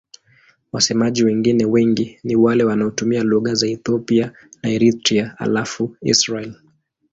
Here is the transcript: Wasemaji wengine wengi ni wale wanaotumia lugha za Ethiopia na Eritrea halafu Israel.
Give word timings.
Wasemaji 0.71 1.23
wengine 1.23 1.65
wengi 1.65 2.19
ni 2.23 2.35
wale 2.35 2.63
wanaotumia 2.63 3.23
lugha 3.23 3.53
za 3.55 3.67
Ethiopia 3.67 4.33
na 4.63 4.69
Eritrea 4.69 5.35
halafu 5.37 5.95
Israel. 6.01 6.55